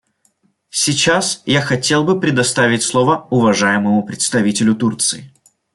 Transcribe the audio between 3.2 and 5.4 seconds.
уважаемому представителю Турции.